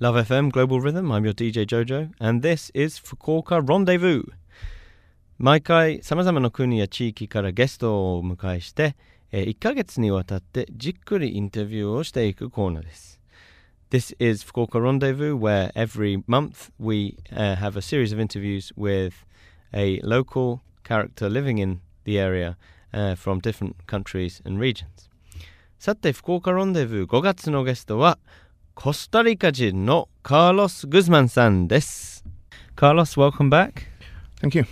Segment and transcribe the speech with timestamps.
[0.00, 1.10] Love FM Global Rhythm.
[1.10, 4.22] I'm your DJ Jojo, and this is Fukuoka Rendezvous.
[5.38, 8.94] 毎回さまざまな国や地域からゲストをお迎えして、
[9.32, 13.20] えー、1ヶ月にわたってじっくりインタビューをしていくコーナーです。
[13.90, 19.14] This is Fukuoka Rendezvous, where every month we uh, have a series of interviews with
[19.74, 22.56] a local character living in the area
[22.94, 25.10] uh, from different countries and regions.
[25.80, 28.20] さて、福岡ロンデブー5月のゲストは、
[28.77, 32.23] コスタリカ人のカーロス・グズマンさんです。
[32.75, 33.83] Carlos, welcome back.
[34.41, 34.65] Thank you.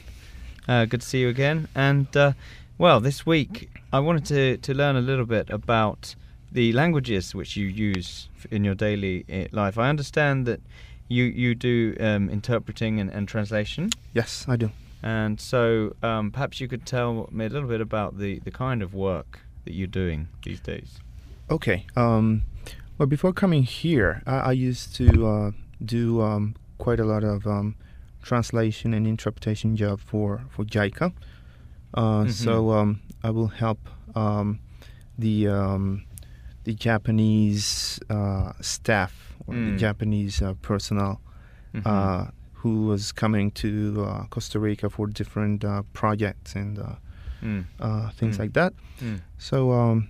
[0.68, 1.68] Uh, good to see you again.
[1.76, 2.34] And, uh,
[2.78, 6.16] well, this week I wanted to, to learn a little bit about
[6.52, 9.78] the languages which you use in your daily eh, life.
[9.78, 10.60] I understand that
[11.08, 13.92] you, you do um, interpreting and, and translation.
[14.14, 14.72] Yes, I do.
[15.04, 18.82] And so um, perhaps you could tell me a little bit about the, the kind
[18.82, 21.00] of work that you're doing these days?
[21.50, 21.86] Okay.
[21.96, 22.44] Um,
[22.99, 25.51] well, before coming here, I, I used to uh,
[25.85, 27.77] do um, quite a lot of um,
[28.23, 31.13] translation and interpretation job for for JICA.
[31.95, 32.31] Uh, mm-hmm.
[32.31, 34.61] So um, I will help um,
[35.19, 36.05] the um,
[36.65, 39.73] the Japanese uh, staff or mm.
[39.73, 41.21] the Japanese uh, personnel
[41.75, 41.87] mm-hmm.
[41.87, 46.79] Uh, who was coming to uh, Costa Rica for different projects and
[47.43, 47.65] mm.
[47.79, 48.41] uh, things mm.
[48.41, 48.73] like that.
[49.01, 49.21] Mm.
[49.39, 50.09] So um,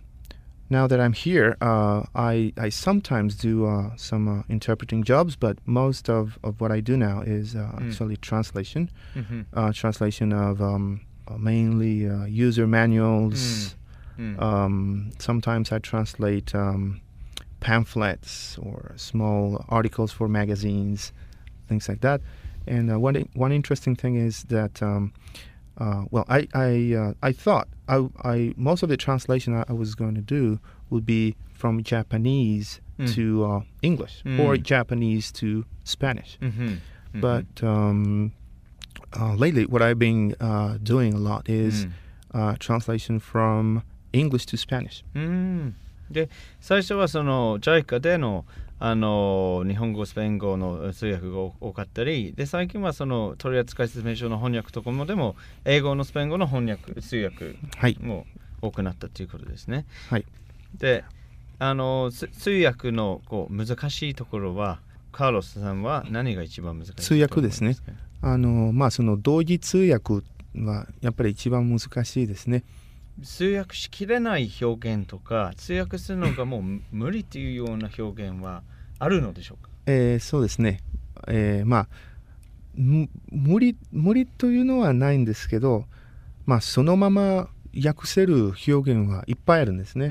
[0.69, 5.59] now that I'm here, uh, I I sometimes do uh, some uh, interpreting jobs, but
[5.67, 7.87] most of, of what I do now is uh, mm.
[7.87, 9.43] actually translation, mm-hmm.
[9.53, 11.01] Uh, translation of um,
[11.39, 13.77] mainly user manuals.
[14.19, 14.37] Mm.
[14.37, 14.43] Mm.
[14.43, 17.01] Um, sometimes I translate um,
[17.61, 21.13] pamphlets or small articles for magazines,
[21.69, 22.21] things like that.
[22.67, 25.13] And one one interesting thing is that um,
[25.78, 29.74] uh, well, I I, uh, I thought I, I most of the translation I, I,
[29.74, 33.14] was going to do would be from Japanese mm.
[33.16, 34.40] to uh, English mm.
[34.40, 36.38] or Japanese to Spanish.
[36.42, 36.68] Mm-hmm.
[36.68, 37.22] Mm-hmm.
[37.22, 38.34] But um,
[39.20, 41.92] uh, lately, what I've been uh, doing a lot is mm.
[42.34, 43.84] uh, translation from
[44.14, 45.04] English to Spanish.
[46.12, 48.46] で最初はその JICA での
[48.79, 57.57] あの日本語スペイン語の通訳が多かったりで最近はその取扱説明書の翻訳とかもでも英語のスペイン語の翻訳通訳
[58.01, 58.27] も
[58.61, 59.87] 多くなったということですね。
[60.11, 60.27] はい、
[60.77, 61.05] で
[61.59, 67.77] あの通訳のこう難しいところはカーロスさんは何が一番難しい通訳ですね。
[68.21, 70.23] あのまあその同時通訳
[70.55, 72.65] はやっぱり一番難しいですね。
[73.23, 76.63] 通訳しきれない表現とか通訳するのがもう
[76.93, 78.63] 無理というような表現は
[78.99, 80.81] あるのでしょうか、えー、そうですね、
[81.29, 81.89] えー、まあ
[82.77, 83.09] 無
[83.59, 85.87] 理無理というのはないんですけど、
[86.45, 90.11] まあ、そのまま訳せる表現はいっぱいあるんですね。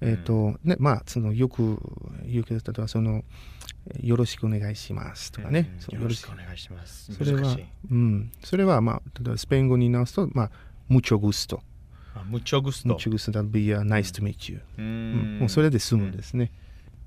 [0.00, 1.78] えっ、ー、とねまあそのよく
[2.24, 3.22] 言うけど例えばその
[4.00, 7.12] 「よろしくお願いします」とかね、よろしくお願いします。
[7.12, 7.56] それは、
[7.90, 10.50] うん、それはまあ例えばスペイン語に直すと「まあ、
[10.88, 12.88] ムチョグスト」ムチョグスト。
[12.88, 13.40] ムチョグスト。
[13.40, 16.50] that'll be、uh, nice to meet you、うん、もうそれで済むんですね。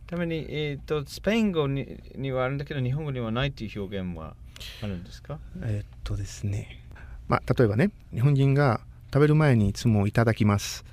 [0.07, 4.35] ために、えーと、スペイン語ににはあるんだけど日本語にはないという表現は
[4.81, 5.39] あるんですか？
[5.63, 6.83] えっとですね、
[7.27, 8.81] まあ、例えばね日本人が
[9.11, 10.85] 食べる前にいつも「いただきます」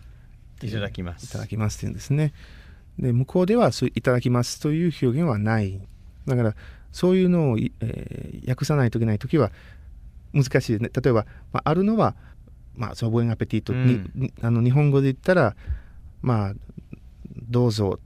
[0.63, 1.25] いただきます。
[1.25, 2.33] いただきますって言うんですね。
[2.99, 5.81] で向こうではそう「いただきます」という表現はない。
[6.27, 6.55] だから
[6.93, 9.51] そういうのを、えー、訳さないといけない時は
[10.33, 10.91] 難しいね。
[10.95, 12.15] 例えば、まあ、あるのは
[12.77, 15.55] 「まあ、そのボエンアペティートに、あの日本語で言ったら、
[16.23, 16.55] まあ、
[17.49, 17.99] どうぞ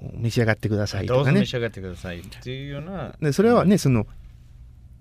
[0.00, 1.40] 召し上がってくださいとかね。
[1.40, 3.14] 召し上がってくださいっていうような。
[3.20, 4.06] でそれはね、その、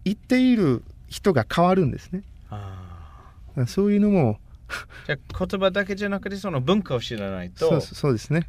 [0.03, 2.23] 言っている人が変わるんですね。
[2.49, 4.39] あそういうのも
[5.05, 8.47] じゃ言葉だけじゃなくてその文化を知らないとそうですね。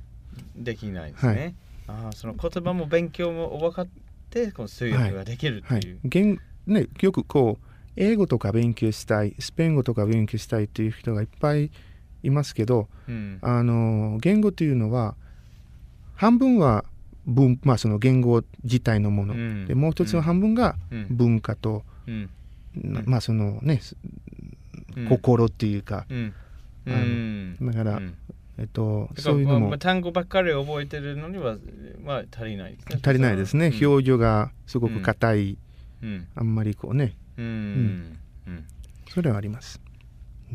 [0.56, 1.54] できないですね、
[1.86, 3.88] はい、あその言葉も勉強も分かっ
[4.30, 6.28] てこの通訳ができるっていう、はい。
[6.28, 11.70] はい、ね、よくこう英語とか勉強したいスペイン語とか勉強したいっていう人がいっぱい
[12.22, 15.14] いますけど、うん、あの言語というのは
[16.14, 16.84] 半分は
[17.26, 20.76] 文、まあ、その言語自体のもの、うん、でもう一つの半分が
[21.10, 22.30] 文化と、うん、
[23.04, 23.80] まあそのね、
[25.08, 26.12] 心っていうか、あ
[26.88, 28.00] のだから、
[28.58, 31.56] えっと、そういうのも、まあ、単語ばっかり覚えてるのには、
[32.04, 33.00] まあ、足りないですね。
[33.02, 35.58] 足りないですね、表情がすごく硬い、
[36.36, 38.64] あんまりこうねうん、うん、
[39.08, 39.80] それはあります。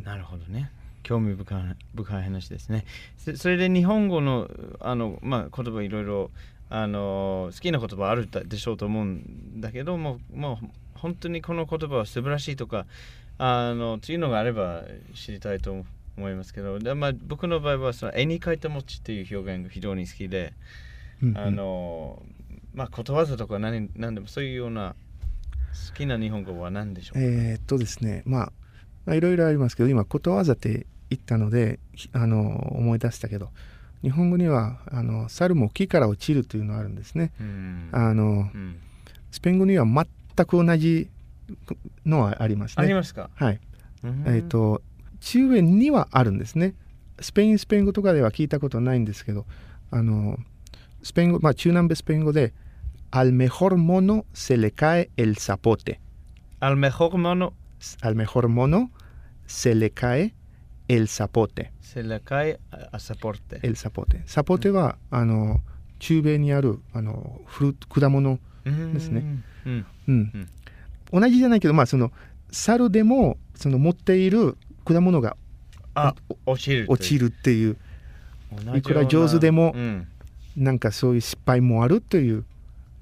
[0.04, 0.72] なるほどね。
[1.04, 2.86] 興味深い深い話ですね。
[3.36, 4.50] それで日本語の
[4.80, 6.32] あの、まあ、言葉いろいろ
[6.70, 12.86] あの好きな言葉あるでしょうと思うんだけどももう本当にこの言葉は素晴らしいとか
[13.38, 14.84] あのというのがあれば
[15.14, 15.84] 知りたいと
[16.18, 20.54] 思いますけどで、まあ、僕の場合はその絵に描いた餅っていう表現が非常に好きで、
[21.22, 22.22] うんうん、あの
[22.74, 24.96] まあことわざとか何何でもそういうような
[25.72, 28.52] 好きな日本語は何でしょうか、えーっとですねまあ
[29.06, 33.50] まあいろいろありますけど今ことわざって言ったのでひあの思い出したけど
[34.02, 37.32] 日本語にはあの猿も木から落ちるというのがあるんですね。
[37.40, 38.24] うんあの
[38.54, 38.76] うん
[39.32, 41.10] スペイン語には全く同じ
[42.06, 42.84] のはありますね。
[42.84, 43.60] ありますか、はい。
[44.04, 44.82] うんえーっと
[45.20, 46.74] 中英にはあるんですね。
[47.20, 49.46] スペインスペイン語とかでは聞いたことないんですけど、
[49.92, 50.38] あの
[51.04, 52.54] スペイン語まあ中南米スペイン語で
[53.12, 56.00] al mejor mono se le cae el zapote。
[56.60, 57.54] Al mejor mono
[58.02, 58.92] al mejor mono
[59.46, 60.34] se le cae
[60.88, 61.72] el zapote。
[61.82, 64.24] se le cae a, soporte el zapote。
[64.26, 65.60] サポテは、あの
[66.00, 70.50] 中米にあるあのフル果物、うんですねうんうん
[71.12, 72.12] 同じじゃないけどまあその
[72.52, 75.36] 猿でもその持っている果物が
[75.94, 76.16] あ
[76.46, 77.78] 落ちる落ちるるっていう
[78.76, 80.08] いくら上手でもなうん
[80.56, 82.44] なんかそういう失敗もあるというな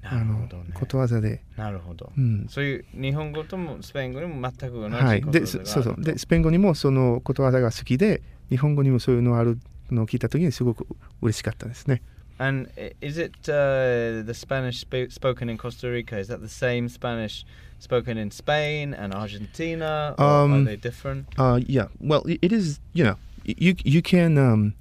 [0.02, 9.58] あのるほどねことわざで、なるほどうん、そういう日本語ともスペイン語にも全く同じはいでそそうそうでスペイン語にもそのことわざが好きで日本語にもそういうのある
[9.90, 10.86] のを聞いた時にすごく
[11.20, 12.02] 嬉しかったですね
[12.38, 12.70] And
[13.02, 16.18] is it uh, the Spanish sp- spoken in Costa Rica?
[16.18, 17.44] Is that the same Spanish
[17.78, 20.14] spoken in Spain and Argentina?
[20.16, 21.26] Or are Um, they different?
[21.36, 21.88] Uh, yeah.
[22.00, 22.80] Well, it is.
[22.94, 24.72] You know, you you can um,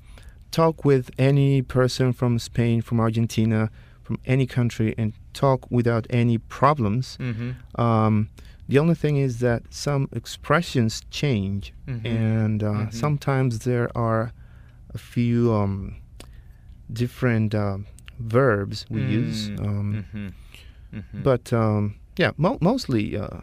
[0.51, 3.69] talk with any person from Spain, from Argentina,
[4.09, 7.15] from any country, and talk without any problems.
[7.19, 7.79] Mm-hmm.
[7.79, 8.29] Um,
[8.67, 12.05] the only thing is that some expressions change, Mhm.
[12.05, 12.93] and uh, Mhm.
[12.93, 14.31] sometimes there are
[14.95, 15.93] a few um,
[16.91, 17.85] different um
[18.19, 19.49] verbs we use.
[19.49, 19.59] Mm.
[19.67, 20.27] Um, Mm-hmm.
[20.97, 21.21] Mm-hmm.
[21.23, 23.41] But um, yeah, mo- mostly uh,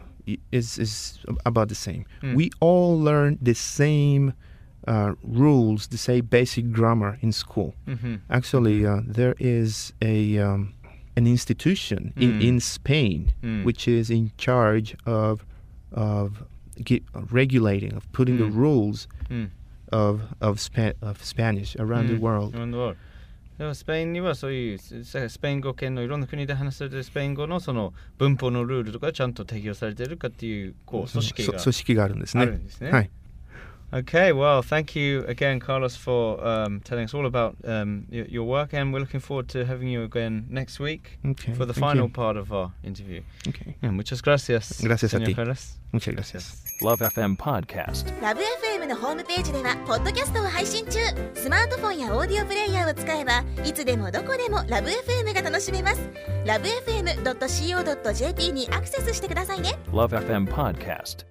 [0.51, 2.03] is is about the same.
[2.21, 2.35] Mm.
[2.35, 4.33] We all learn the same
[4.88, 7.74] uh, rules, the same basic grammar in school.
[7.86, 8.16] mm-hmm.
[8.30, 10.74] Actually, uh, there is a um,
[11.16, 12.42] an institution in, Mm.
[12.48, 13.64] in Spain Mm.
[13.64, 15.44] which is in charge of
[15.92, 16.44] of
[16.82, 18.54] gi- regulating of putting the Mm.
[18.56, 19.50] rules Mm.
[19.92, 22.20] of of, Spa- of Spanish around the Mm.
[22.20, 22.54] world.
[22.54, 22.96] Around the world.
[23.58, 32.42] でもスペインにはそういうススペイン語圏のいろんな国で話されているスペイン語のその文法のルールとかちゃんと適用されているかっていうこう組織がそ組織があるんですね。
[32.42, 32.90] あるんですね。
[32.90, 33.10] はい。
[33.94, 38.44] Okay, well, thank you again, Carlos, for um, telling us all about um, your, your
[38.44, 41.84] work, and we're looking forward to having you again next week Okay, for the thank
[41.84, 42.12] final you.
[42.12, 43.20] part of our interview.
[43.48, 43.76] Okay.
[43.82, 44.80] Yeah, muchas gracias.
[44.82, 45.34] Gracias a señor ti.
[45.34, 45.76] Carlos.
[45.92, 46.64] Muchas gracias.
[46.80, 48.06] Love FM Podcast.
[48.22, 50.98] ラブ f m のホームページではポッドキャストを配信中
[51.34, 56.00] スマートフォンやオーディオプレイヤーを使えばいつでもどこでもラブ f m が楽しめます
[56.46, 61.26] ラブ FM.co.jp にアクセスしてくださいね Love FM Podcast.